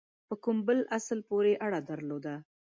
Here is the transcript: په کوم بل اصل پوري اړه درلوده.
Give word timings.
په 0.27 0.33
کوم 0.43 0.57
بل 0.67 0.79
اصل 0.97 1.19
پوري 1.29 1.53
اړه 1.65 1.79
درلوده. 1.89 2.35